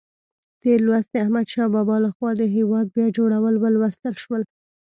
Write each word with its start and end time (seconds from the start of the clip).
تېر 0.61 0.79
لوست 0.85 1.09
د 1.11 1.15
احمدشاه 1.23 1.67
بابا 1.75 1.95
لخوا 2.05 2.29
د 2.37 2.41
هېواد 2.55 2.87
بیا 2.95 3.07
جوړول 3.17 3.55
ولوستل 3.59 4.13
شول. 4.23 4.41